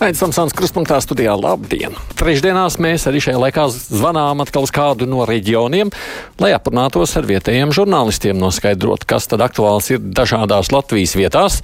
Aizsmeļamies 0.00 0.16
Samsons 0.16 0.54
Kruspunktā 0.56 0.96
studijā. 1.04 1.34
Labdien! 1.36 1.92
Trešdienās 2.16 2.78
mēs 2.80 3.02
arī 3.04 3.20
šajā 3.20 3.36
laikā 3.36 3.66
zvanām 3.68 4.40
atkal 4.40 4.64
uz 4.64 4.70
kādu 4.72 5.04
no 5.04 5.26
reģioniem, 5.28 5.90
lai 6.40 6.54
aprunātos 6.56 7.12
ar 7.20 7.28
vietējiem 7.28 7.74
žurnālistiem, 7.76 8.38
noskaidrot, 8.40 9.04
kas 9.04 9.28
tad 9.28 9.44
aktuāls 9.44 9.90
ir 9.92 10.00
dažādās 10.00 10.72
Latvijas 10.72 11.12
vietās. 11.20 11.58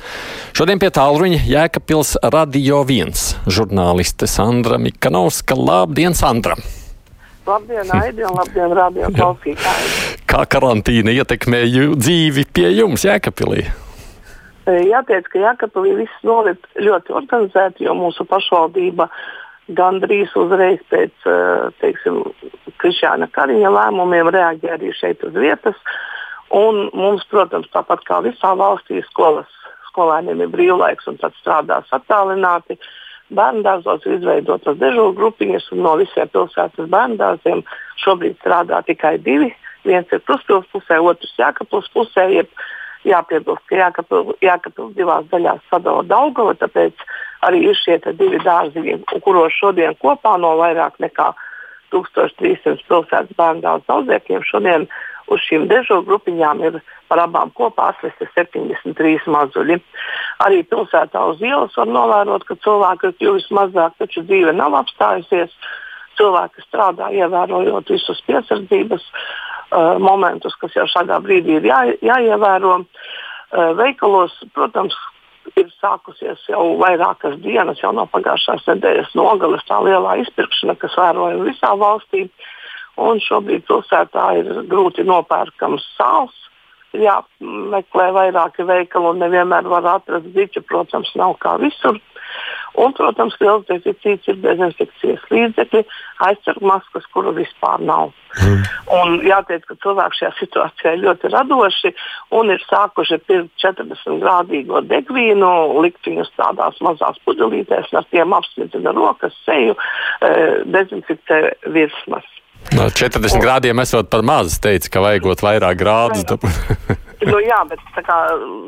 Šodien 0.52 0.82
pie 0.82 0.92
tālruņa 0.92 1.38
Jēkabpils 1.48 2.12
Radio 2.34 2.82
1 2.84 3.48
žurnāliste 3.48 4.28
Sandra 4.28 4.76
Mikanovska. 4.84 5.56
Labdien, 5.56 6.12
Sandra! 6.12 6.60
Labdien, 7.48 7.88
Aidi, 7.96 8.20
un 8.28 8.36
labdien, 8.36 8.76
radio 8.76 9.08
klausītāji! 9.16 9.90
Kā 10.28 10.44
karantīna 10.44 11.16
ietekmēja 11.22 11.88
dzīvi 11.96 12.48
pie 12.52 12.68
jums 12.82 13.08
Jēkabpilī? 13.08 13.64
Jāteic, 14.66 15.28
ka 15.30 15.38
Jākapilī 15.38 15.92
viss 16.02 16.22
norit 16.26 16.64
ļoti 16.74 17.14
organizēti, 17.14 17.86
jo 17.86 17.94
mūsu 17.94 18.26
pašvaldība 18.26 19.06
gandrīz 19.78 20.34
uzreiz 20.38 20.82
pēc 20.90 21.26
teiksim, 21.80 22.22
Krišāna 22.82 23.28
Kariņa 23.34 23.70
lēmumiem 23.70 24.30
reaģēja 24.34 24.74
arī 24.78 24.92
šeit 24.94 25.22
uz 25.26 25.34
vietas. 25.38 25.78
Un 26.54 26.88
mums, 26.94 27.24
protams, 27.30 27.70
tāpat 27.74 28.02
kā 28.06 28.20
visā 28.26 28.52
valstī, 28.58 29.00
skolas, 29.08 29.50
skolēniem 29.90 30.42
ir 30.44 30.52
brīvlaiks 30.52 31.06
un 31.10 31.18
tad 31.22 31.34
strādās 31.40 31.90
attālināti. 31.94 32.78
Bērndārzos 33.34 34.04
ir 34.06 34.20
izveidotas 34.20 34.78
dežūru 34.78 35.14
grupiņas, 35.18 35.70
un 35.74 35.82
no 35.82 35.96
visiem 35.98 36.30
pilsētas 36.30 36.90
bērndārziem 36.90 37.64
šobrīd 38.02 38.38
strādā 38.38 38.82
tikai 38.86 39.16
divi. 39.18 39.50
Viens 39.86 40.10
ir 40.14 40.22
Kruspils 40.26 40.66
pusē, 40.70 41.00
otrs 41.02 41.34
Jākapils 41.38 41.90
pusē. 41.94 42.28
Jeb, 42.34 42.50
jāpiebilst, 43.06 43.64
ka 43.70 43.78
Jākapils, 44.42 44.94
divās 44.96 45.26
daļās 45.32 45.64
sadala 45.70 46.04
Daugava, 46.06 46.54
tāpēc 46.60 47.04
arī 47.46 47.66
ir 47.70 47.78
šie 47.78 47.98
divi 48.12 48.40
dārziņi, 48.44 49.00
kuros 49.24 49.54
šodien 49.56 49.96
kopā 50.02 50.36
no 50.42 50.56
vairāk 50.60 50.98
nekā 51.02 51.32
1300 51.94 52.82
pilsētas 52.88 53.36
bērnu 53.38 53.62
dārza 53.62 53.98
audzēkļiem 53.98 54.42
šodien 54.46 54.88
uz 55.32 55.42
šīm 55.46 55.66
dežo 55.70 56.00
grupiņām 56.06 56.62
ir 56.66 56.78
par 57.10 57.22
abām 57.22 57.52
kopā 57.54 57.90
atvesti 57.92 58.28
73 58.34 59.30
mazuļi. 59.30 59.78
Arī 60.44 60.62
pilsētā 60.70 61.22
uz 61.30 61.42
ielas 61.42 61.74
var 61.78 61.90
novērot, 61.90 62.46
ka 62.46 62.58
cilvēku 62.62 63.10
ir 63.10 63.18
kļuvis 63.20 63.50
mazāk, 63.54 63.96
taču 64.02 64.24
dzīve 64.26 64.54
nav 64.56 64.76
apstājusies. 64.82 65.54
Cilvēki 66.16 66.62
strādā, 66.64 67.10
ievērojot 67.12 67.90
visus 67.92 68.22
piesardzības 68.24 69.02
uh, 69.70 69.96
momentus, 70.02 70.56
kas 70.60 70.74
jau 70.76 70.86
šādā 70.90 71.20
brīdī 71.24 71.60
ir 71.60 71.68
jā, 71.70 71.82
jāievēro. 72.04 72.80
Uh, 72.82 73.70
veikalos, 73.78 74.34
protams, 74.54 74.96
ir 75.54 75.68
sākusies 75.78 76.42
jau 76.50 76.62
vairākas 76.80 77.38
dienas, 77.44 77.80
jau 77.82 77.92
no 77.94 78.06
pagājušās 78.10 78.66
nedēļas 78.70 79.14
nogales 79.18 79.64
tā 79.68 79.78
lielā 79.84 80.16
izpirkšana, 80.24 80.76
kas 80.80 80.96
vērojama 80.98 81.46
visā 81.46 81.72
valstī. 81.78 82.26
Un 82.96 83.20
šobrīd 83.20 83.66
pilsētā 83.68 84.26
ir 84.40 84.52
grūti 84.70 85.04
nopērkams 85.04 85.84
sāls. 85.98 86.34
Ir 86.96 87.04
jāmeklē 87.04 88.06
vairāki 88.16 88.64
veikali 88.64 89.10
un 89.10 89.20
nevienmēr 89.20 89.68
var 89.68 89.88
atrast 89.98 90.30
diķu, 90.32 90.64
protams, 90.64 91.10
nav 91.20 91.36
kā 91.42 91.58
visur. 91.60 92.00
Un, 92.76 92.92
protams, 92.96 93.36
liels 93.40 93.64
deficīts 93.70 94.28
ir 94.28 94.36
dezinfekcijas 94.42 95.22
līdzekļi, 95.32 95.82
aizsargmaskas, 96.26 97.06
kuru 97.14 97.32
vispār 97.36 97.80
nav. 97.80 98.12
Mm. 98.36 98.66
Un 98.92 99.14
jāteic, 99.24 99.64
ka 99.68 99.78
cilvēki 99.80 100.20
šajā 100.20 100.32
situācijā 100.40 100.92
ir 100.96 101.04
ļoti 101.06 101.30
radoši 101.32 101.92
un 102.36 102.52
ir 102.52 102.60
sākuši 102.68 103.18
pirkt 103.24 103.64
40 103.64 104.20
grādīgo 104.20 104.82
degvīnu, 104.90 105.50
likt 105.86 106.04
viņus 106.08 106.34
tādās 106.36 106.76
mazās 106.84 107.20
pudelītēs, 107.24 107.92
ar 107.96 108.04
tiem 108.12 108.36
apsmidzina 108.36 108.92
rokas, 108.96 109.36
seju, 109.48 109.76
e, 110.20 110.32
dezinficē 110.76 111.40
virsmas. 111.72 112.28
No 112.76 112.90
40 112.90 113.38
un, 113.38 113.40
grādiem 113.40 113.80
esot 113.80 114.10
par 114.12 114.24
maz, 114.26 114.58
teica, 114.60 114.90
ka 114.92 115.04
vajagot 115.08 115.44
vairāk 115.48 115.80
grādus. 115.80 116.26
nu, 117.26 117.38
jā, 117.44 117.60
bet 117.70 117.82
kā, 118.06 118.18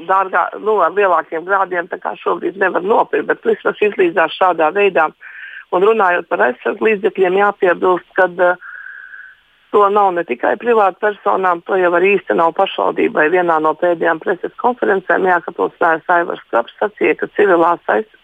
dārgā, 0.08 0.44
nu, 0.62 0.78
ar 0.84 0.94
lielākiem 0.96 1.46
grādiem 1.46 1.88
šobrīd 2.22 2.58
nevar 2.58 2.82
nopirkt, 2.82 3.28
bet 3.30 3.44
vismaz 3.46 3.80
izlīdzās 3.80 4.36
šādā 4.38 4.72
veidā. 4.74 5.08
Un 5.72 5.84
runājot 5.84 6.28
par 6.28 6.40
aizsardzību 6.46 6.86
līdzekļiem, 6.86 7.40
jāpiebilst, 7.42 8.08
ka 8.16 8.28
uh, 8.32 8.68
to 9.70 9.88
nav 9.88 10.12
ne 10.16 10.24
tikai 10.24 10.56
privāti 10.60 11.00
personām, 11.02 11.60
to 11.66 11.76
jau 11.76 11.90
arī 11.96 12.14
īstenībā 12.16 12.52
pašvaldībai. 12.56 13.28
Vienā 13.34 13.58
no 13.64 13.74
pēdējām 13.78 14.20
preses 14.22 14.54
konferencēm 14.62 15.28
Jākapilsnēs 15.28 16.08
Aivars 16.14 16.44
Kraps 16.50 16.76
sacīja, 16.80 17.18
ka 17.20 17.28
civilās 17.36 17.82
aizsardzības 17.84 18.17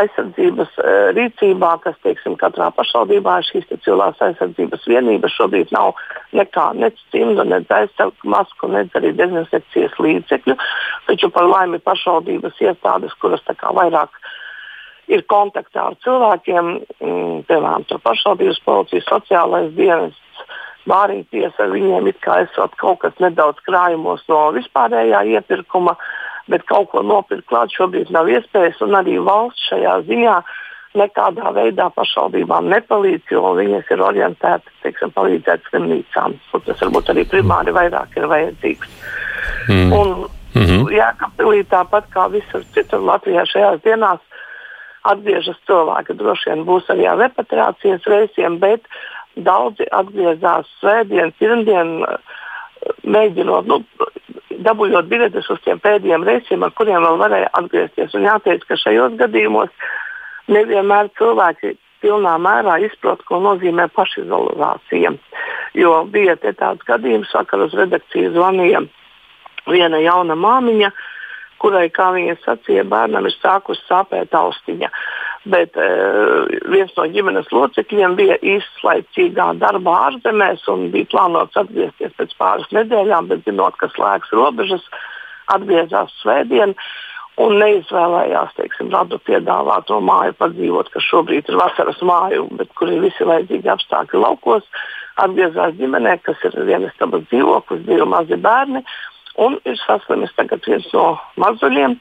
aizsardzības 0.00 0.76
uh, 0.80 1.10
rīcībā, 1.16 1.72
kas 1.84 1.96
teiksim, 2.06 2.36
katrā 2.40 2.70
pašvaldībā 2.76 3.38
ir 3.40 3.48
šīs 3.48 3.68
civilās 3.72 4.20
aizsardzības 4.24 4.86
vienības. 4.88 5.34
Šobrīd 5.36 5.72
nav 5.74 5.92
nekā 6.36 6.70
nec 6.78 6.98
cimdu, 7.14 7.44
nec 7.48 7.70
aizsargu 7.72 8.32
masku, 8.34 8.70
nec 8.72 8.94
arī 8.98 9.12
dezinfekcijas 9.18 9.98
līdzekļu. 10.00 10.56
Taču 11.08 11.30
par 11.34 11.48
laimi 11.50 11.82
pašvaldības 11.82 12.62
iestādes, 12.64 13.14
kuras 13.20 13.44
vairāk 13.62 14.18
ir 15.12 15.24
kontaktā 15.28 15.90
ar 15.90 15.96
cilvēkiem, 16.04 16.72
mm, 17.02 17.38
piemēram, 17.48 17.86
pašvaldības 18.02 18.60
policija, 18.64 19.04
sociālais 19.08 19.72
dienests. 19.76 20.20
Bāriņties 20.88 21.60
ar 21.62 21.68
viņiem 21.70 22.08
it 22.10 22.16
kā 22.24 22.40
esot 22.42 22.72
kaut 22.74 23.04
kas 23.04 23.14
nedaudz 23.22 23.60
krājumos 23.62 24.24
no 24.26 24.48
vispārējā 24.56 25.20
iepirkuma, 25.36 25.92
uh, 25.94 26.21
bet 26.48 26.66
kaut 26.66 26.90
ko 26.90 27.02
nopirkt 27.06 27.46
klāt 27.50 27.72
šobrīd 27.76 28.10
nav 28.10 28.30
iespējas, 28.30 28.80
un 28.82 28.96
arī 28.98 29.18
valsts 29.22 29.68
šajā 29.70 30.00
ziņā 30.08 30.36
nekādā 30.98 31.52
veidā 31.56 31.88
pašvaldībām 31.96 32.68
nepalīdz, 32.72 33.30
jo 33.32 33.54
viņas 33.56 33.92
ir 33.94 34.02
orientētas, 34.04 34.74
teiksim, 34.84 35.12
palīdzēt 35.16 35.64
slimnīcām, 35.70 36.36
kur 36.50 36.64
tas 36.66 36.82
varbūt 36.84 37.12
arī 37.14 37.24
primāri 37.30 37.72
vairāk 37.72 38.18
ir 38.18 38.28
vajadzīgs. 38.32 38.98
Mm. 39.68 39.92
Un, 39.92 40.12
mm 40.54 40.66
-hmm. 40.66 40.92
Jēkabpilī 40.92 41.64
tāpat 41.70 42.10
kā 42.12 42.28
visur 42.32 42.64
citur 42.74 43.00
Latvijā 43.00 43.46
šajās 43.46 43.80
dienās 43.86 44.20
atgriežas 45.02 45.58
cilvēki. 45.66 46.16
Droši 46.18 46.50
vien 46.50 46.64
būs 46.68 46.90
arī 46.92 47.08
ar 47.08 47.18
repatriācijas 47.18 48.06
reisiem, 48.06 48.58
bet 48.58 48.86
daudzi 49.36 49.86
atgriezās 49.90 50.68
svētdien, 50.80 51.32
pirmdien, 51.38 52.04
mēģinot, 53.04 53.66
nu, 53.66 53.82
dabūjot 54.66 55.08
biļetes 55.10 55.50
uz 55.52 55.60
tiem 55.64 55.80
pēdējiem 55.82 56.24
reisiem, 56.26 56.64
ar 56.64 56.72
kuriem 56.76 57.04
vēl 57.04 57.18
varēja 57.20 57.50
atgriezties. 57.58 58.14
Un 58.18 58.26
jāteic, 58.28 58.64
ka 58.68 58.78
šajos 58.80 59.16
gadījumos 59.20 59.70
nevienmēr 60.52 61.10
cilvēki 61.18 61.76
pilnā 62.02 62.34
mērā 62.42 62.78
izprot, 62.86 63.22
ko 63.28 63.38
nozīmē 63.42 63.86
pašizolācija. 63.94 65.14
Jo 65.78 66.02
bija 66.10 66.36
tāds 66.42 66.82
gadījums, 66.88 67.32
vakar 67.34 67.62
uz 67.66 67.74
redakciju 67.78 68.34
zvanīja 68.34 68.82
viena 69.70 70.00
jauna 70.02 70.34
māmiņa, 70.34 70.90
kurai, 71.62 71.86
kā 71.94 72.10
viņa 72.16 72.40
sacīja, 72.42 72.84
bērnam 72.90 73.28
ir 73.28 73.36
sākusi 73.38 73.84
sāpēt 73.86 74.34
austiņa 74.34 74.90
bet 75.50 75.76
uh, 75.80 76.46
viens 76.70 76.92
no 76.96 77.06
ģimenes 77.10 77.48
locekļiem 77.54 78.16
bija 78.18 78.38
izslaicīgā 78.54 79.48
darbā 79.62 79.94
ārzemēs 80.08 80.66
un 80.70 80.90
bija 80.94 81.10
plānots 81.14 81.58
atgriezties 81.58 82.14
pēc 82.18 82.34
pāris 82.38 82.68
nedēļām, 82.76 83.30
bet 83.32 83.46
zinot, 83.48 83.78
ka 83.80 83.90
slēgs 83.94 84.30
robežas, 84.36 84.84
atgriezās 85.54 86.14
svētdien. 86.22 86.76
Un 87.40 87.54
neizvēlējās, 87.56 88.50
teiksim, 88.58 88.90
radu 88.92 89.16
piedāvāto 89.24 90.02
māju 90.04 90.34
padzīvot, 90.36 90.90
kas 90.92 91.06
šobrīd 91.08 91.48
ir 91.48 91.56
vasaras 91.56 92.02
māju, 92.04 92.44
bet 92.58 92.74
kur 92.76 92.92
ir 92.92 93.00
visi 93.00 93.24
vajadzīgi 93.24 93.72
apstākļi 93.72 94.20
laukos. 94.20 94.66
Atgriezās 95.22 95.72
ģimenē, 95.78 96.18
kas 96.26 96.44
ir 96.48 96.58
vienas 96.68 96.92
tabas 97.00 97.24
dzīvoklis, 97.30 97.86
divi 97.88 98.04
mazi 98.08 98.36
bērni, 98.36 98.84
un 99.40 99.58
ir 99.64 99.78
saslimis 99.80 100.32
tagad 100.36 100.64
viens 100.66 100.86
no 100.92 101.16
mazuļiem. 101.40 101.98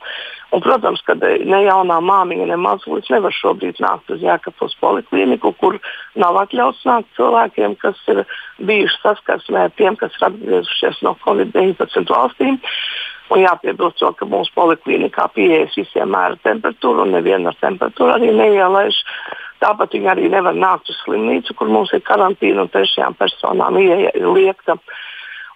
Un, 0.52 0.60
protams, 0.60 1.00
ka 1.08 1.16
ne 1.16 1.62
jaunā 1.64 2.02
māmiņa, 2.04 2.50
ne 2.50 2.58
mazulis 2.60 3.08
nevar 3.14 3.32
šobrīd 3.32 3.78
nākt 3.80 4.12
uz 4.12 4.24
Jēkabūras 4.26 4.76
poliklīniku, 4.82 5.54
kur 5.62 5.78
nav 6.20 6.42
atļauts 6.42 6.84
nākt 6.90 7.08
cilvēkiem, 7.16 7.78
kas 7.80 8.02
ir 8.12 8.26
bijuši 8.60 9.00
saskarsmē 9.00 9.70
ar 9.70 9.72
tiem, 9.80 9.96
kas 9.96 10.18
ir 10.20 10.28
atgriezušies 10.28 11.00
no 11.08 11.16
Covid-19 11.24 12.12
valstīm. 12.12 12.60
Un 13.32 13.40
jāpiebilst, 13.46 14.02
jo, 14.04 14.10
ka 14.12 14.28
mūsu 14.28 14.52
poliklīnikā 14.58 15.30
pieejas 15.32 15.78
visiem 15.80 16.12
mēra 16.12 16.36
temperatūru, 16.44 17.06
un 17.06 17.16
neviena 17.16 17.54
ar 17.54 17.62
temperatūru 17.62 18.18
arī 18.18 18.34
neielaiž. 18.36 18.98
Tāpat 19.64 19.96
viņi 19.96 20.10
arī 20.12 20.28
nevar 20.34 20.58
nākt 20.58 20.92
uz 20.92 20.98
slimnīcu, 21.06 21.56
kur 21.56 21.72
mums 21.72 21.94
ir 21.96 22.04
karantīna 22.04 22.66
un 22.66 22.72
trešajām 22.74 23.16
personām 23.16 23.80
ieeja 23.80 24.12
ir 24.18 24.28
liekta. 24.36 24.76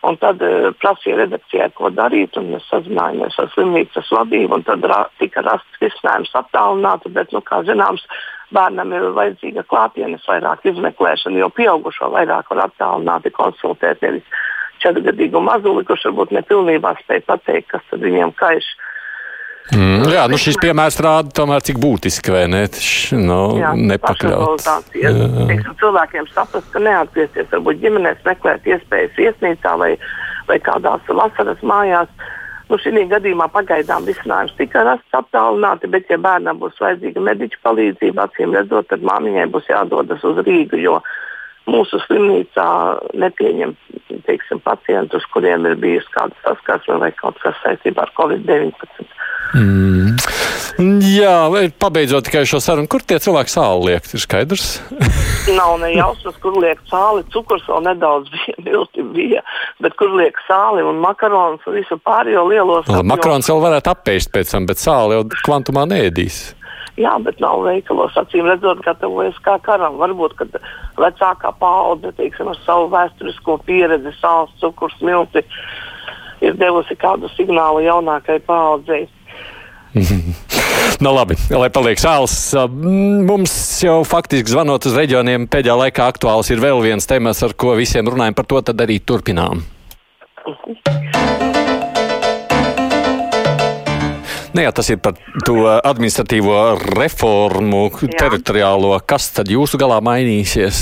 Un 0.06 0.18
tad 0.22 0.42
uh, 0.46 0.70
prasīja 0.82 1.18
redakcijai, 1.24 1.72
ko 1.78 1.90
darīt. 1.94 2.38
Mēs 2.38 2.68
sazinājāmies 2.70 3.38
ar 3.42 3.52
slimnīcas 3.54 4.12
vadību. 4.14 4.62
Tad 4.68 4.86
ra 4.92 5.04
tika 5.22 5.44
rasts 5.46 5.82
risinājums 5.82 6.34
attālināti. 6.38 7.12
Bet, 7.16 7.34
nu, 7.34 7.42
kā 7.46 7.62
zināms, 7.68 8.06
bērnam 8.56 8.94
ir 8.94 9.08
vajadzīga 9.18 9.66
klātienes 9.72 10.26
vairāk 10.30 10.66
izmeklēšana, 10.70 11.42
jo 11.42 11.50
pieaugušo 11.58 12.12
vairāk 12.14 12.52
var 12.54 12.68
attālināti 12.68 13.34
konsultēt. 13.36 14.04
Nevis 14.06 14.28
četrgadīgu 14.84 15.42
mazuli, 15.42 15.86
kurš 15.88 16.10
varbūt 16.10 16.36
nepilnībā 16.38 16.96
spēj 17.02 17.24
pateikt, 17.30 17.72
kas 17.74 17.96
viņiem 18.06 18.36
kaiš. 18.40 18.68
Mm, 19.74 20.04
jā, 20.14 20.28
nu 20.30 20.38
šis 20.38 20.60
piemērs 20.62 21.00
rāda 21.02 21.32
tomēr, 21.34 21.64
cik 21.66 21.80
būtiski 21.82 22.34
vai 22.34 22.44
ne, 22.52 22.62
nu, 23.18 23.40
jā, 23.58 23.72
nepakļaut. 23.74 24.62
Cilvēkiem 25.82 26.30
saprast, 26.30 26.70
ka 26.74 26.82
neatgriezties, 26.86 27.50
varbūt 27.50 27.82
ģimenēs 27.82 28.22
meklēt 28.28 28.70
iespējas 28.70 29.18
viesnīcā 29.18 29.74
vai, 29.82 29.96
vai 30.50 30.60
kādās 30.62 31.10
vasaras 31.10 31.66
mājās. 31.66 32.12
Nu, 32.70 32.78
šī 32.82 33.08
gadījumā 33.10 33.46
pagaidām 33.54 34.06
risinājums 34.10 34.54
tika 34.58 34.86
rasts 34.86 35.18
attālināti, 35.18 35.90
bet, 35.90 36.08
ja 36.10 36.18
bērnam 36.22 36.62
būs 36.62 36.78
vajadzīga 36.82 37.22
mediķa 37.26 37.62
palīdzība, 37.66 38.26
acīm 38.26 38.54
redzot, 38.58 38.90
tad 38.90 39.06
māmiņai 39.06 39.50
būs 39.54 39.70
jādodas 39.70 40.26
uz 40.26 40.42
Rīgu, 40.46 40.80
jo 40.82 40.98
mūsu 41.70 42.00
slimnīcā 42.06 42.68
nepieņem 43.18 43.76
teiksim, 44.26 44.62
pacientus, 44.66 45.26
kuriem 45.34 45.68
ir 45.70 45.78
bijusi 45.82 46.12
kāda 46.16 46.36
saskarsme 46.46 47.00
vai 47.02 47.12
kaut 47.18 47.38
kas 47.44 47.58
saistībā 47.64 48.06
ar 48.06 48.14
Covid-19. 48.18 49.06
Mm. 49.56 50.16
Jā, 51.16 51.36
pabeidzot 51.80 52.26
tikai 52.28 52.42
šo 52.50 52.60
sarunu, 52.60 52.90
kur 52.92 53.04
tie 53.08 53.16
cilvēki 53.22 53.54
sāli 53.54 53.92
liek, 53.92 54.10
ir 54.12 54.24
skaidrs? 54.24 54.66
Nav 55.60 55.78
ne 55.80 55.94
jausmas, 55.94 56.36
kur 56.44 56.58
liek 56.60 56.82
sāli, 56.90 57.24
cukurs 57.32 57.64
vēl 57.70 57.86
nedaudz 57.86 58.32
bija, 58.36 58.58
milti 58.66 59.06
bija, 59.16 59.46
bet 59.84 59.96
kur 60.00 60.12
liek 60.20 60.40
sāli 60.50 60.84
un 60.84 61.00
makaronus 61.04 61.64
un 61.70 61.80
visu 61.80 62.00
pārējo 62.04 62.44
lielos. 62.50 62.92
Makarons 63.08 63.50
vēl 63.52 63.64
varētu 63.70 63.94
apēst 63.94 64.34
pēc 64.36 64.52
tam, 64.56 64.68
bet 64.68 64.82
sāli 64.82 65.20
jau 65.20 65.26
kvantumā 65.46 65.88
neēdīs. 65.94 66.44
Jā, 66.96 67.18
bet 67.20 67.42
nav 67.44 67.60
veikalos, 67.66 68.16
acīm 68.16 68.48
redzot, 68.48 68.80
gatavojas 68.86 69.36
kā 69.44 69.58
karam. 69.64 69.98
Varbūt, 70.00 70.38
kad 70.40 70.54
vecākā 70.96 71.52
paudze, 71.60 72.14
teiksim, 72.16 72.54
ar 72.54 72.62
savu 72.64 72.88
vēsturisko 72.94 73.58
pieredzi, 73.68 74.14
sāls, 74.22 74.54
cukurs, 74.62 74.96
milti, 75.04 75.44
ir 76.46 76.56
devusi 76.60 76.96
kādu 77.00 77.28
signālu 77.36 77.84
jaunākai 77.84 78.40
paudzei. 78.48 79.04
nu, 81.04 81.12
labi, 81.12 81.36
lai 81.52 81.70
paliek 81.76 82.00
sāls. 82.00 82.38
Mums 82.72 83.54
jau 83.84 84.00
faktiski 84.08 84.56
zvanot 84.56 84.88
uz 84.88 84.96
reģioniem 84.96 85.50
pēdējā 85.52 85.76
laikā 85.84 86.08
aktuāls 86.16 86.52
ir 86.52 86.64
vēl 86.64 86.80
viens 86.84 87.12
temats, 87.12 87.44
ar 87.44 87.60
ko 87.60 87.76
visiem 87.80 88.08
runājam 88.08 88.40
par 88.40 88.48
to, 88.48 88.64
tad 88.72 88.88
arī 88.88 89.02
turpinām. 89.04 89.66
Ne, 94.56 94.62
nu 94.62 94.70
jā, 94.70 94.72
tas 94.72 94.88
ir 94.88 95.02
par 95.04 95.18
to 95.44 95.66
administratīvo 95.68 96.56
reformu, 96.96 97.90
jā. 97.92 98.08
teritoriālo. 98.22 98.94
Kas 99.04 99.28
tad 99.36 99.50
jūsu 99.52 99.76
galā 99.82 99.98
mainīsies? 100.00 100.78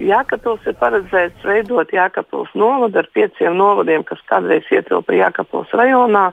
Jākapils 0.00 0.64
ir 0.64 0.76
paredzēts 0.80 1.44
veidot 1.44 1.92
Jākapils 1.92 2.54
novadu 2.56 3.02
ar 3.02 3.10
pieciem 3.12 3.58
novadiem, 3.58 4.06
kas 4.08 4.22
kādreiz 4.30 4.64
ietilpa 4.72 5.12
Jākapils 5.12 5.74
rajonā. 5.76 6.30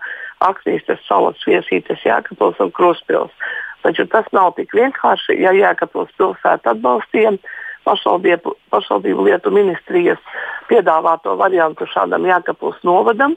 Aksnīstes, 0.47 1.03
salas, 1.09 1.43
viesītes, 1.43 1.99
Jēkabils 2.07 2.61
un 2.63 2.71
Kruspils. 2.71 3.35
Taču 3.83 4.07
tas 4.07 4.29
nav 4.31 4.53
tik 4.55 4.71
vienkārši, 4.79 5.35
ja 5.43 5.51
Jēkabils 5.51 6.15
pilsēta 6.15 6.71
atbalstīja 6.71 7.35
pašvaldību, 7.83 8.55
pašvaldību 8.71 9.27
lietu 9.27 9.51
ministrijas 9.51 10.23
piedāvāto 10.71 11.35
variantu 11.35 11.87
šādam 11.91 12.31
Jēkabils 12.31 12.79
novadam, 12.87 13.35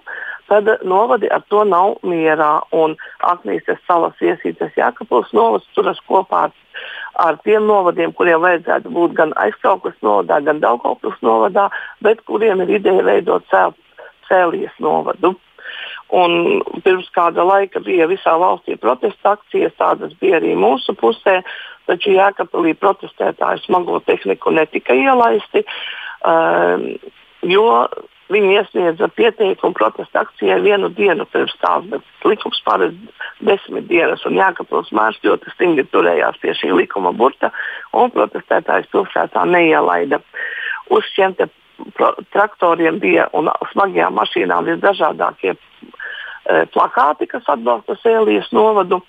tad 0.49 0.69
novadi 0.85 1.31
ar 1.33 1.43
to 1.51 1.65
nav 1.65 1.97
mierā. 2.07 2.51
Un 2.77 2.97
Aknīstes 3.27 3.81
salas 3.87 4.17
viesītes 4.23 4.75
Jēkabils 4.79 5.33
novads 5.37 5.67
turas 5.75 6.01
kopā 6.09 6.47
ar, 6.49 6.55
ar 7.27 7.41
tiem 7.45 7.67
novadiem, 7.69 8.15
kuriem 8.17 8.43
vajadzētu 8.45 8.93
būt 8.95 9.17
gan 9.19 9.35
aizkrauklis 9.43 9.99
novadā, 10.07 10.41
gan 10.47 10.63
Daugavpils 10.65 11.19
novadā, 11.27 11.69
bet 12.05 12.23
kuriem 12.29 12.63
ir 12.65 12.77
ideja 12.79 13.05
veidot 13.07 13.47
cēl, 13.53 13.75
cēlies 14.31 14.75
novadu. 14.83 15.35
Un 16.15 16.61
pirms 16.85 17.09
kāda 17.15 17.43
laika 17.43 17.81
bija 17.83 18.07
visā 18.07 18.37
valstī 18.39 18.77
protesta 18.79 19.35
akcijas, 19.35 19.75
tādas 19.79 20.13
bija 20.21 20.39
arī 20.39 20.55
mūsu 20.59 20.95
pusē, 20.99 21.41
taču 21.91 22.15
Jēkabīlī 22.15 22.77
protestētāji 22.79 23.65
smago 23.65 23.99
tehniku 24.07 24.53
netika 24.55 24.95
ielaisti, 24.95 25.65
um, 26.23 26.93
jo 27.43 27.67
viņi 28.33 28.57
iesniedza 28.57 29.09
pieteikumu 29.15 29.77
protesta 29.77 30.25
akcijai 30.25 30.59
vienu 30.65 30.91
dienu 30.95 31.27
pirms 31.31 31.55
tās, 31.63 31.85
bet 31.91 32.27
likums 32.27 32.63
paredz 32.67 32.97
desmit 33.47 33.87
dienas, 33.91 34.25
un 34.27 34.39
Jēkabīls 34.39 34.93
mērs 34.97 35.21
ļoti 35.25 35.53
stingri 35.55 35.87
turējās 35.93 36.41
pie 36.43 36.55
šī 36.59 36.73
likuma 36.75 37.13
burta, 37.13 37.53
un 37.95 38.11
protestētājs 38.15 38.91
pilsētā 38.93 39.47
neielaida. 39.51 40.21
Uz 40.91 41.07
šiem 41.15 41.37
traktoriem 42.33 42.99
bija 43.03 43.29
un 43.37 43.51
smagajām 43.73 44.17
mašīnām 44.17 44.69
visdažādākie 44.71 45.57
E, 46.47 46.63
plakāti, 46.71 47.27
kas 47.27 47.47
atbalsta 47.51 47.97
Sēlijas 47.99 48.53
novadu, 48.55 49.01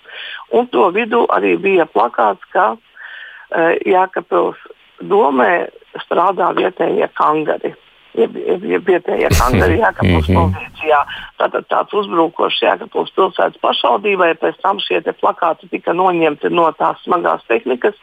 un 0.50 0.66
to 0.72 0.88
vidū 0.94 1.22
arī 1.30 1.54
bija 1.62 1.86
plakāts, 1.86 2.42
ka 2.50 2.72
e, 2.74 3.76
Jākapils 3.92 4.58
domē 4.98 5.68
strādā 6.02 6.50
vietējie 6.58 7.06
kangari. 7.14 7.76
Vietējie 8.18 9.30
kangari 9.40 9.78
Jākapils 9.78 10.28
mhm. 10.28 10.38
pozīcijā. 10.38 11.00
Tātad 11.38 11.68
tāds 11.70 11.94
uzbrukošs 12.00 12.60
Jākapils 12.64 13.14
pilsētas 13.16 13.60
pašvaldībai, 13.62 14.32
pēc 14.42 14.58
tam 14.64 14.82
šie 14.82 15.00
plakāti 15.20 15.70
tika 15.70 15.94
noņemti 15.96 16.50
no 16.50 16.66
tās 16.78 17.00
smagās 17.06 17.44
tehnikas 17.48 17.96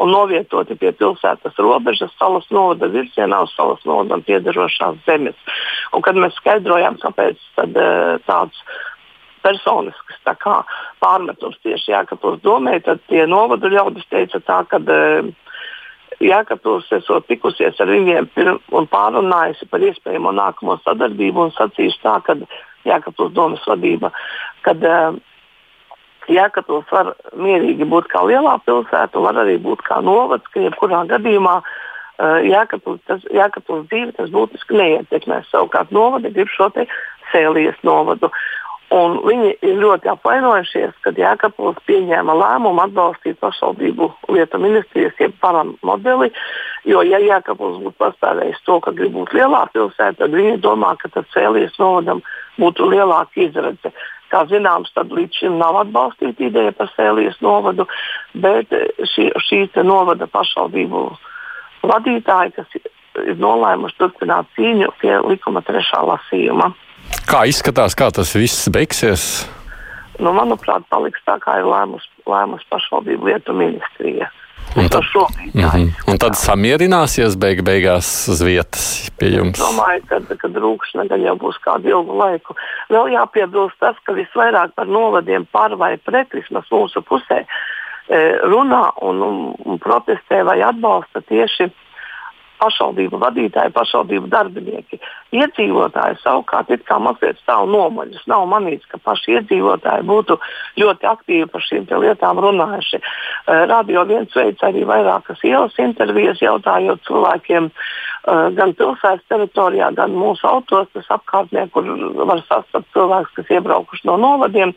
un 0.00 0.12
novietoti 0.14 0.76
pie 0.80 0.92
pilsētas 0.96 1.58
robežas 1.58 2.12
salas 2.18 2.46
novada 2.50 2.90
virzienā 2.90 3.42
uz 3.46 3.54
salas 3.56 3.82
novadam 3.88 4.24
piedarošās 4.26 5.02
zemes. 5.06 5.38
Un 5.94 6.04
kad 6.06 6.18
mēs 6.18 6.36
skaidrojām, 6.40 6.98
kāpēc 7.02 7.38
tad, 7.58 7.76
uh, 7.76 8.16
tāds 8.26 8.58
personisks 9.44 10.18
kā, 10.40 10.60
pārmetums 11.02 11.58
tieši 11.64 11.90
Jēkabūras 11.90 12.42
domē, 12.44 12.76
tad 12.86 13.00
tie 13.10 13.24
novadu 13.26 13.70
ļaudis 13.72 14.06
teica 14.12 14.38
tā, 14.46 14.60
ka 14.70 14.78
uh, 14.78 15.30
Jēkabūras 16.20 16.90
esot 16.98 17.24
tikusies 17.30 17.78
ar 17.80 17.88
viņiem 17.88 18.28
un 18.76 18.88
pārunājusi 18.92 19.68
par 19.70 19.84
iespējamo 19.88 20.34
nākamo 20.36 20.76
sadarbību 20.84 21.46
un 21.46 21.54
sacījusi 21.56 22.02
tā, 22.04 22.18
ka 22.26 22.36
Jēkabūras 22.88 23.32
domas 23.36 23.64
vadība, 23.68 24.12
kad 24.66 24.84
uh, 24.84 25.16
Jēkabūras 26.30 26.92
var 26.92 27.14
mierīgi 27.40 27.88
būt 27.88 28.10
kā 28.12 28.24
lielā 28.28 28.58
pilsēta, 28.66 29.22
var 29.24 29.40
arī 29.40 29.56
būt 29.64 29.84
kā 29.86 30.02
novads, 30.04 30.44
ka 30.52 30.60
jebkurā 30.66 31.06
gadījumā 31.14 31.56
uh, 31.60 32.38
Jēkabūras 32.44 33.24
dzīve 33.88 34.12
tas 34.18 34.32
būtiski 34.34 34.76
neietekmēs. 34.76 35.48
Savukārt 35.52 35.92
novadi 35.94 36.32
grib 36.36 36.52
šo 36.52 36.68
Sēlijas 37.30 37.78
novadu. 37.86 38.28
Un 38.90 39.20
viņi 39.22 39.52
ir 39.62 39.76
ļoti 39.78 40.08
apvainojušies, 40.10 40.96
kad 41.04 41.18
Jēkabūrs 41.18 41.78
pieņēma 41.86 42.34
lēmumu 42.34 42.82
atbalstīt 42.82 43.38
pašvaldību 43.38 44.08
lietu 44.34 44.58
ministrijas 44.58 45.20
jeb 45.22 45.36
param 45.38 45.76
modeli, 45.86 46.32
jo, 46.90 47.04
ja 47.06 47.20
Jēkabūrs 47.22 47.78
būtu 47.84 47.94
pastāvējis 48.02 48.58
to, 48.66 48.80
ka 48.82 48.90
grib 48.96 49.14
būt 49.14 49.36
lielā 49.38 49.62
pilsēta, 49.70 50.24
tad 50.24 50.34
viņi 50.34 50.58
domā, 50.64 50.96
ka 50.98 51.12
tad 51.14 51.30
Cēlijas 51.30 51.78
novadam 51.78 52.24
būtu 52.58 52.90
lielāka 52.90 53.44
izredze. 53.46 53.94
Kā 54.30 54.42
zināms, 54.50 54.90
tad 54.94 55.14
līdz 55.14 55.38
šim 55.38 55.62
nav 55.62 55.78
atbalstīta 55.84 56.48
ideja 56.50 56.74
par 56.74 56.90
Sēlijas 56.96 57.38
novadu, 57.46 57.86
bet 58.34 58.74
šī, 59.14 59.30
šī 59.46 59.64
novada 59.86 60.26
pašvaldību 60.26 61.06
vadītāji, 61.86 62.58
kas 62.58 62.80
ir 63.22 63.38
nolēmuši 63.38 63.98
turpināt 64.02 64.50
cīņu 64.58 64.92
pie 64.98 65.14
likuma 65.30 65.62
trešā 65.62 66.02
lasījuma. 66.10 66.72
Kā 67.30 67.44
izskatās, 67.46 67.94
kā 67.94 68.08
tas 68.10 68.32
viss 68.34 68.66
beigsies? 68.74 69.24
Nu, 70.18 70.32
manuprāt, 70.34 70.82
paliks 70.90 71.22
tā, 71.22 71.36
kā 71.38 71.60
ir 71.60 71.68
lēmus, 71.70 72.02
lēmus 72.26 72.64
pašvaldību 72.72 73.28
lietu 73.30 73.54
ministrija. 73.54 74.26
Un 74.74 74.88
tad, 74.90 75.06
mm 75.14 75.62
-hmm. 75.62 75.86
un 76.10 76.18
tad 76.18 76.34
samierināsies 76.38 77.36
beig 77.38 77.62
beigās 77.62 78.28
uz 78.28 78.42
vietas 78.42 79.10
pie 79.18 79.30
jums? 79.36 79.58
Es 79.58 79.62
domāju, 79.62 80.02
ka, 80.08 80.20
ka 80.42 80.48
rūkšana 80.48 81.08
gan 81.08 81.22
jau 81.22 81.36
būs 81.36 81.58
kādu 81.64 81.88
ilgu 81.88 82.18
laiku. 82.18 82.54
Vēl 82.90 83.14
jāpiebilst 83.14 83.78
tas, 83.78 83.96
ka 84.04 84.12
visvairāk 84.12 84.74
par 84.74 84.86
novadiem 84.86 85.46
par 85.52 85.76
vai 85.76 85.96
pret 85.96 86.34
vismaz 86.34 86.66
mūsu 86.70 87.02
pusē 87.02 87.44
e, 88.08 88.38
runā 88.42 88.90
un, 89.02 89.22
un, 89.22 89.54
un 89.64 89.78
protestē 89.78 90.44
vai 90.44 90.62
atbalsta 90.62 91.20
tieši 91.20 91.70
pašvaldību 92.60 93.18
vadītāji, 93.20 93.72
pašvaldību 93.74 94.28
darbinieki. 94.30 95.00
Iedzīvotāji 95.36 96.18
savukārt 96.22 96.70
ir 96.74 96.82
kā 96.86 96.98
mazliet 97.02 97.38
stāv 97.40 97.68
nomaļus. 97.70 98.26
Nav 98.30 98.46
manīts, 98.50 98.88
ka 98.90 99.00
paši 99.02 99.38
iedzīvotāji 99.38 100.06
būtu 100.10 100.36
ļoti 100.80 101.08
aktīvi 101.10 101.48
par 101.52 101.64
šīm 101.66 101.88
lietām 102.04 102.40
runājuši. 102.44 103.00
Eh, 103.00 103.64
radio 103.70 104.04
viens 104.08 104.34
veids 104.36 104.62
arī 104.66 104.84
vairākas 104.88 105.42
ielas 105.46 105.76
intervijas, 105.80 106.42
jautājot 106.42 107.04
cilvēkiem 107.08 107.70
eh, 107.70 108.48
gan 108.58 108.74
pilsētas 108.78 109.26
teritorijā, 109.32 109.92
gan 109.96 110.16
mūsu 110.16 110.48
autostas 110.50 111.08
apkārtnē, 111.10 111.68
kur 111.74 111.86
var 112.30 112.44
sastapt 112.48 112.90
cilvēkus, 112.96 113.36
kas 113.38 113.54
iebraukuši 113.56 114.10
no 114.10 114.18
novadiem, 114.20 114.74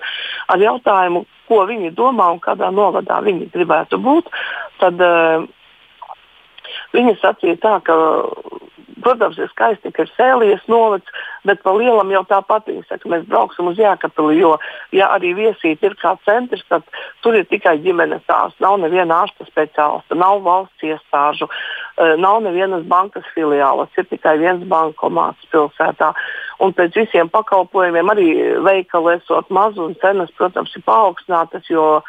ar 0.48 0.62
jautājumu, 0.62 1.26
ko 1.50 1.66
viņi 1.68 1.92
domā 1.98 2.30
un 2.34 2.40
kādā 2.44 2.72
novadā 2.72 3.20
viņi 3.26 3.50
gribētu 3.54 4.00
būt. 4.00 4.32
Tad, 4.80 5.02
uh, 5.02 5.44
Viņa 6.94 7.16
sacīja 7.22 7.60
tā, 7.64 7.78
ka, 7.88 7.96
protams, 9.04 9.40
ir 9.42 9.50
skaisti, 9.52 9.92
ka 9.94 10.06
ir 10.06 10.12
sēlies 10.18 10.66
novads, 10.72 11.10
Bet 11.44 11.60
pa 11.64 11.74
lielam 11.76 12.12
jau 12.12 12.22
tāpat 12.28 12.70
viņi 12.70 12.86
saka, 12.88 13.10
mēs 13.12 13.26
brauksim 13.28 13.68
uz 13.68 13.80
Jēkabili, 13.80 14.38
jo, 14.40 14.54
ja 14.96 15.10
arī 15.12 15.34
viesīt 15.36 15.84
ir 15.84 15.96
kā 16.00 16.14
centrs, 16.24 16.64
tad 16.72 16.86
tur 17.24 17.36
ir 17.36 17.44
tikai 17.50 17.76
ģimenes 17.84 18.24
ārsts. 18.32 18.62
Nav 18.64 18.78
neviena 18.80 19.18
ārsta 19.26 19.44
speciālista, 19.50 20.16
nav 20.16 20.40
valsts 20.48 20.88
iestāžu, 20.88 21.50
eh, 21.98 22.16
nav 22.16 22.40
nevienas 22.48 22.88
bankas 22.88 23.28
filiālas, 23.36 23.92
ir 23.98 24.08
tikai 24.08 24.38
viens 24.40 24.64
bankomāts 24.64 25.44
pilsētā. 25.52 26.14
Un 26.64 26.72
pēc 26.72 26.96
visiem 26.96 27.30
pakalpojumiem 27.30 28.16
arī 28.16 28.30
veikali 28.64 29.18
esot 29.20 29.50
maz 29.52 29.78
un 29.78 29.96
cenas, 30.00 30.32
protams, 30.38 30.72
ir 30.78 30.84
paaugstinātas, 30.88 31.68
jo 31.68 31.98
uh, 32.00 32.04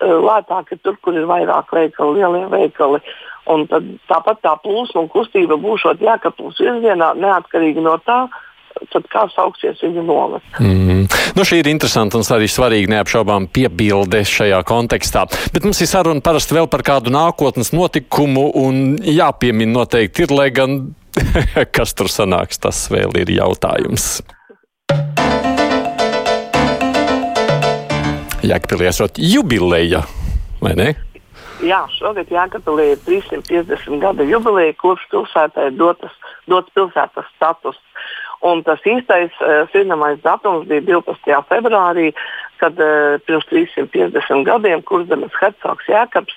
lētāk 0.00 0.72
ir 0.72 0.78
tur, 0.84 0.96
kur 1.02 1.16
ir 1.16 1.26
vairāk 1.26 1.72
veikalu, 1.74 2.14
lielie 2.14 2.46
veikali. 2.52 3.00
Un 3.48 3.64
tad, 3.70 3.86
tāpat 4.10 4.42
tā 4.44 4.52
plūsma 4.60 5.04
un 5.04 5.08
kustība 5.12 5.56
būšot 5.60 6.02
Jēkabūras 6.04 6.60
virzienā, 6.60 7.14
neatkarīgi 7.16 7.80
no 7.84 7.96
tā, 8.04 8.26
tad 8.92 9.08
kā 9.10 9.24
sauksies 9.32 9.80
viņa 9.82 10.04
novads. 10.06 10.58
Mm. 10.60 11.06
Nu, 11.36 11.46
šī 11.46 11.62
ir 11.62 11.70
interesanta 11.72 12.18
un 12.20 12.26
arī 12.36 12.48
svarīga 12.50 12.92
neapšaubām 12.94 13.48
piebilde 13.54 14.22
šajā 14.28 14.60
kontekstā. 14.68 15.24
Bet 15.54 15.66
mums 15.66 15.80
ir 15.82 15.90
saruna 15.90 16.24
parasti 16.24 16.56
vēl 16.56 16.68
par 16.70 16.84
kādu 16.86 17.12
nākotnes 17.14 17.72
notikumu 17.74 18.48
un 18.60 18.98
jāpiemina 19.02 19.80
noteikti 19.80 20.26
ir, 20.26 20.34
lai 20.34 20.50
gan 20.54 20.80
kas 21.76 21.96
tur 21.98 22.10
sanāks, 22.12 22.60
tas 22.62 22.86
vēl 22.92 23.16
ir 23.24 23.32
jautājums. 23.38 24.18
Jēkpilī 28.48 28.86
esot 28.88 29.18
jubileja, 29.18 30.04
vai 30.62 30.76
ne? 30.78 30.92
Jā, 31.58 31.80
šogad 31.90 32.28
Jēkabīlī 32.30 32.92
ir 32.92 33.00
350 33.02 33.98
gada 34.02 34.22
jubileja, 34.22 34.76
kopš 34.78 35.08
pilsētai 35.10 35.72
dotas, 35.74 36.14
dots 36.46 36.70
pilsētas 36.76 37.26
status. 37.34 37.80
Un 38.46 38.62
tas 38.62 38.84
īstais 38.86 39.34
uh, 39.42 39.64
zināmais 39.72 40.20
datums 40.22 40.68
bija 40.70 40.84
12. 40.86 41.40
februārī, 41.50 42.12
kad 42.62 42.78
uh, 42.78 43.18
pirms 43.26 43.48
350 43.50 44.46
gadiem 44.46 44.84
kurzemes 44.86 45.34
hercogs 45.40 45.90
Jēkabs 45.90 46.36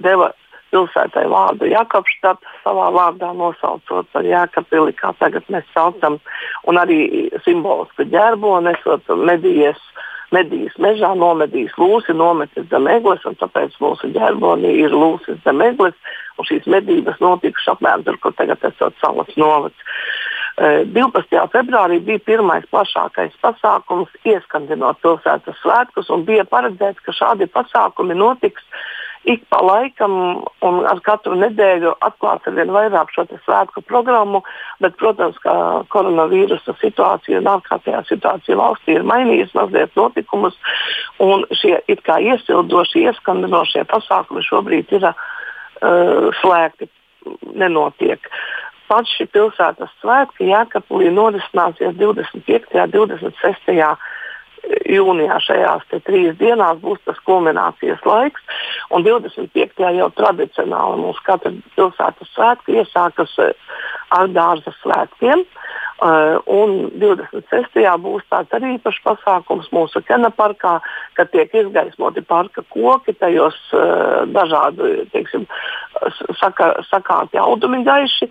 deva 0.00 0.30
pilsētai 0.72 1.26
vārdu 1.28 1.68
Jakobštad, 1.68 2.40
savā 2.64 2.88
vārdā 2.96 3.28
nosaucot 3.36 4.08
par 4.14 4.24
Jēkabili, 4.24 4.96
kā 4.96 5.12
tagad 5.20 5.44
mēs 5.52 5.68
saucam, 5.76 6.16
un 6.64 6.80
arī 6.80 7.28
simbolisku 7.44 8.08
ģērboni, 8.08 8.72
esot 8.78 9.12
medījies 9.20 9.84
medījis 10.32 10.78
mežā, 10.82 11.12
nomedījis 11.18 11.76
lūsi, 11.80 12.16
nometis 12.16 12.68
zem 12.72 12.88
eglis, 12.90 13.24
un 13.28 13.38
tāpēc 13.40 13.76
mūsu 13.82 14.10
ģerbonī 14.14 14.74
ir 14.84 14.96
lūsis 14.96 15.40
zem 15.44 15.62
eglis, 15.64 15.96
šīs 16.42 16.64
medības 16.66 17.20
notikušas 17.22 17.76
apmēram 17.76 18.02
tur, 18.06 18.16
kur 18.18 18.34
tagad 18.34 18.64
esot 18.66 18.96
salas 18.98 19.30
novads. 19.38 19.78
12. 20.58 21.38
februārī 21.52 21.96
bija 22.04 22.20
pirmais 22.26 22.66
plašākais 22.70 23.38
pasākums, 23.40 24.10
ieskandinot 24.28 25.00
pilsētas 25.02 25.56
svētkus, 25.62 26.10
un 26.12 26.26
bija 26.28 26.44
paredzēts, 26.44 27.00
ka 27.06 27.14
šādi 27.16 27.48
pasākumi 27.54 28.18
notiks 28.18 28.66
ik 29.24 29.44
pa 29.48 29.60
laikam 29.62 30.14
un 30.66 30.78
ar 30.88 31.00
katru 31.06 31.36
nedēļu 31.38 31.92
atklāts 32.02 32.48
ar 32.48 32.56
vien 32.56 32.72
vairāk 32.74 33.12
šo 33.14 33.24
svētku 33.44 33.84
programmu, 33.86 34.42
bet, 34.82 34.96
protams, 34.98 35.38
ka 35.44 35.54
koronavīrusa 35.94 36.74
situācija 36.80 37.38
un 37.38 37.50
ārkārtējā 37.54 38.02
situācija 38.08 38.58
valstī 38.58 38.96
ir 38.98 39.06
mainījusi 39.06 39.56
mazliet 39.58 39.94
notikumus, 39.98 40.58
un 41.22 41.46
šie 41.60 41.78
it 41.92 42.02
kā 42.06 42.18
iesildošie, 42.18 43.06
ieskandinošie 43.12 43.86
pasākumi 43.92 44.42
šobrīd 44.48 44.96
ir 44.98 45.06
uh, 45.12 45.14
slēgti, 46.42 46.90
nenotiek. 47.54 48.26
Pats 48.90 49.12
šī 49.16 49.28
pilsētas 49.32 49.92
svētki 50.02 50.50
Jēkabūlī 50.50 51.12
norisināsies 51.14 51.94
25. 51.96 52.74
un 52.82 53.14
26 53.14 53.78
jūnijā 54.92 55.38
šajās 55.42 55.88
trīs 56.06 56.36
dienās 56.40 56.80
būs 56.82 57.00
tas 57.06 57.18
kulminācijas 57.26 58.02
laiks. 58.06 58.42
Un 58.92 59.06
25. 59.06 59.88
jau 59.96 60.10
tradicionāli 60.18 61.00
mūsu 61.02 61.24
katra 61.26 61.52
pilsētas 61.76 62.34
svētki 62.36 62.80
iesākas 62.82 63.34
eh, 63.42 63.52
ar 64.14 64.30
dārza 64.32 64.74
svētkiem. 64.82 65.46
Uh, 66.02 66.40
un 66.50 66.88
26. 66.98 67.76
būs 68.02 68.24
tāds 68.26 68.50
arī 68.56 68.72
īpašs 68.74 69.04
pasākums 69.04 69.68
mūsu 69.70 70.00
Kena 70.02 70.32
parkā, 70.34 70.80
kad 71.14 71.30
tiek 71.30 71.52
izgaismoti 71.54 72.24
parka 72.26 72.64
koki, 72.74 73.14
tajos 73.20 73.54
uh, 73.70 74.24
dažādi 74.34 75.04
teiksim, 75.12 75.46
saka, 76.40 76.72
sakāti 76.88 77.40
audumi 77.40 77.82
gaiši, 77.86 78.28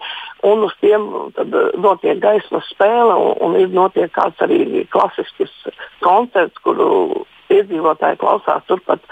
un 0.48 0.66
uz 0.68 0.75
tiem 0.84 1.08
tad, 1.38 1.56
notiek 1.82 2.22
gaismas 2.24 2.68
spēle, 2.74 3.16
un, 3.16 3.36
un 3.46 3.60
ir 3.60 3.74
notiek 3.75 4.12
kāds 4.16 4.42
arī 4.46 4.86
klasisks 4.92 5.54
koncerts, 6.06 6.58
kuru 6.66 7.25
iedzīvotāji 7.51 8.22
klausās 8.22 8.63
turpat 8.70 9.04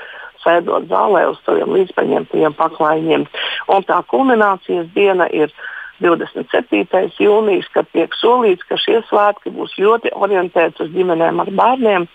sēdot 0.43 0.87
zālē 0.91 1.25
uz 1.31 1.41
saviem 1.45 1.73
līdzpaņemtajiem 1.75 2.55
paklājiņiem. 2.59 3.27
Un 3.75 3.85
tā 3.87 3.99
kulminācijas 4.11 4.87
diena 4.95 5.27
ir 5.35 5.51
27. 5.99 7.09
jūnijas, 7.19 7.67
kad 7.73 7.89
tiek 7.91 8.13
solīts, 8.15 8.63
ka 8.69 8.77
šie 8.79 9.01
svētki 9.09 9.51
būs 9.55 9.75
ļoti 9.81 10.13
orientēti 10.15 10.85
uz 10.85 10.93
ģimenēm 10.93 11.41
ar 11.43 11.51
bērniem, 11.59 12.07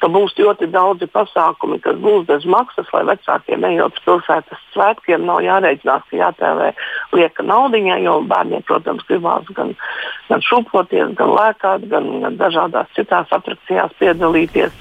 ka 0.00 0.08
būs 0.12 0.34
ļoti 0.38 0.68
daudzi 0.72 1.08
pasākumi, 1.12 1.80
kas 1.84 1.98
būs 2.02 2.26
bez 2.28 2.46
maksas, 2.48 2.88
lai 2.94 3.02
vecākiem 3.10 3.66
ejot 3.68 3.98
uz 3.98 4.04
pilsētas 4.06 4.62
svētkiem, 4.74 5.26
nav 5.28 5.42
jārēķinās, 5.44 6.06
ka 6.10 6.20
jātēvē 6.20 6.70
lieka 7.16 7.46
naudiņa, 7.46 7.98
jo 8.06 8.18
bērniem, 8.30 8.64
protams, 8.68 9.04
gribās 9.08 9.48
gan, 9.56 9.74
gan 10.30 10.44
šūpoties, 10.48 11.16
gan 11.20 11.34
lēkāt, 11.36 11.88
gan, 11.92 12.08
gan 12.24 12.38
dažādās 12.40 12.92
citās 12.96 13.32
atrakcijās 13.36 13.96
piedalīties. 14.00 14.72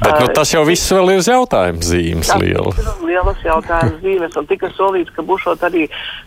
Bet 0.00 0.18
nu, 0.20 0.26
tas 0.36 0.50
jau 0.52 0.62
viss 0.68 0.90
vēl 0.92 1.14
ir 1.14 1.20
uz 1.22 1.28
jautājuma 1.30 1.84
zīmes. 1.84 2.30
Ir 2.44 2.60
lielas 3.06 3.40
jautājuma 3.44 4.00
zīmes. 4.02 4.36
Un 4.36 4.48
tika 4.50 4.68
solīts, 4.76 5.12
ka 5.16 5.24
būs 5.26 5.46
arī 5.54 5.86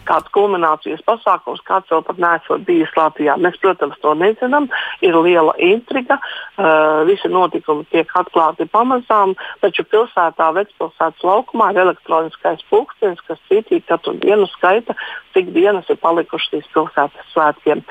kāds 0.10 0.32
kulminācijas 0.34 1.04
pasākums, 1.06 1.62
kāds 1.68 1.92
vēl 1.94 2.02
pat 2.08 2.22
nesot 2.22 2.66
bijis 2.68 2.94
Latvijā. 2.98 3.38
Mēs, 3.38 3.60
protams, 3.62 4.00
to 4.02 4.16
nezinām. 4.18 4.70
Ir 5.06 5.18
liela 5.22 5.54
intriga. 5.62 6.18
Uh, 6.58 7.06
visi 7.08 7.30
notikumi 7.32 7.86
tiek 7.94 8.10
atklāti 8.20 8.68
pamazām. 8.74 9.36
Taču 9.62 9.86
pilsētā, 9.86 10.50
vecpilsētas 10.58 11.24
laukumā 11.24 11.70
ir 11.74 11.84
elektroniskais 11.86 12.66
pulkstenis, 12.72 13.22
kas 13.28 13.40
citīgi 13.52 13.86
katru 13.88 14.18
dienu 14.20 14.50
skaita, 14.56 14.98
cik 15.38 15.54
dienas 15.56 15.88
ir 15.94 16.02
palikušas 16.02 16.58
līdz 16.58 16.74
pilsētas 16.74 17.32
svētkiem. 17.36 17.86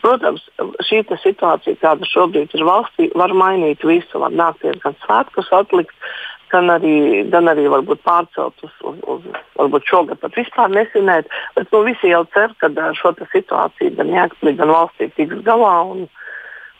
Protams, 0.00 0.46
šī 0.88 1.02
situācija, 1.20 1.76
kāda 1.80 2.08
šobrīd 2.08 2.54
ir 2.56 2.64
valstī, 2.64 3.10
var 3.14 3.34
mainīt 3.36 3.84
visu. 3.84 4.20
Var 4.22 4.32
nākties 4.32 4.80
gan 4.80 4.96
svētkus 5.10 5.50
atlikt, 5.52 5.94
gan 6.50 6.70
arī, 6.70 7.26
gan 7.30 7.50
arī 7.50 7.66
varbūt 7.70 8.02
pārcelt 8.06 8.54
uz, 8.66 8.72
uz, 8.82 8.96
uz 9.06 9.26
varbūt 9.58 9.90
šogad 9.90 10.22
pat 10.22 10.38
vispār 10.38 10.70
nesinēt. 10.74 11.30
Bet 11.58 11.70
nu, 11.74 11.82
visi 11.86 12.10
jau 12.10 12.24
cer, 12.34 12.54
ka 12.62 12.70
šo 12.98 13.14
situāciju 13.34 13.96
gan 13.98 14.14
Jēkabīlī, 14.14 14.56
gan 14.58 14.74
valstī 14.74 15.10
tiks 15.16 15.42
galā 15.46 15.76
un, 15.92 16.08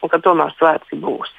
un 0.02 0.12
ka 0.12 0.22
tomēr 0.22 0.54
svētki 0.58 0.98
būs. 1.02 1.34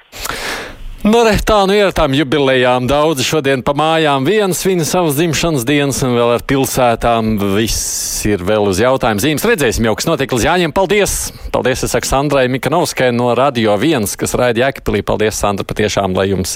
Nu, 1.02 1.24
re, 1.26 1.32
tā 1.42 1.56
nu 1.66 1.74
ir 1.74 1.88
ar 1.88 1.94
tām 1.98 2.12
jubilejām. 2.14 2.84
Daudzi 2.86 3.24
šodien 3.26 3.64
pa 3.66 3.72
mājām 3.74 4.22
viens 4.22 4.60
svin 4.62 4.84
savas 4.86 5.16
dzimšanas 5.16 5.64
dienas, 5.66 5.98
un 6.06 6.12
vēl 6.14 6.36
ar 6.36 6.44
pilsētām 6.46 7.32
viss 7.56 8.20
ir 8.30 8.44
vēl 8.46 8.68
uz 8.70 8.78
jautājumu 8.78 9.18
zīmes. 9.24 9.42
Redzēsim 9.50 9.88
jau, 9.88 9.96
kas 9.98 10.06
notiek 10.06 10.30
līdz 10.30 10.46
jāņem. 10.46 10.74
Paldies! 10.76 11.16
Paldies, 11.50 11.82
es 11.82 11.96
saku 11.96 12.06
Sandrai 12.06 12.44
Mikanovskai 12.54 13.08
no 13.16 13.32
Radio 13.34 13.74
1, 13.74 14.06
kas 14.14 14.36
raida 14.38 14.62
Jēkabīlī. 14.62 15.02
Paldies, 15.02 15.40
Sandra, 15.42 15.66
patiešām, 15.66 16.14
lai 16.14 16.28
jums 16.30 16.54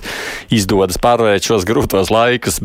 izdodas 0.54 1.02
pārvarēt 1.02 1.50
šos 1.50 1.66
grūtos 1.66 2.14
laikus. 2.14 2.60